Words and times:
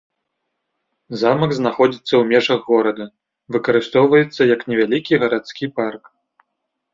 Замак 1.23 1.51
знаходзіцца 1.59 2.09
ў 2.09 2.21
межах 2.31 2.59
горада, 2.71 3.05
выкарыстоўваецца 3.57 4.41
як 4.53 4.59
невялікі 4.73 5.13
гарадскі 5.27 5.65
парк. 5.79 6.03